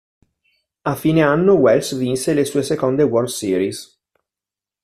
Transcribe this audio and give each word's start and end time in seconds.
A 0.91 0.95
fine 0.95 1.21
anno 1.21 1.53
Wells 1.53 1.93
vinse 1.95 2.33
le 2.33 2.43
sue 2.43 2.63
seconde 2.63 3.03
World 3.03 3.29
Series. 3.29 3.99